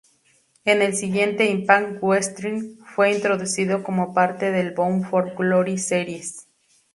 [0.65, 6.47] En el siguiente "Impact Wrestling", fue introducido como parte del "Bound for Glory Series".